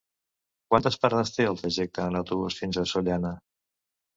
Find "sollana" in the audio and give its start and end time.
2.95-3.37